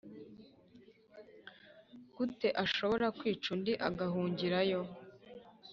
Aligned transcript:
Gut 2.15 2.39
ashobora 2.63 3.05
kwica 3.17 3.47
undi 3.55 3.73
agahungirayo 3.87 4.81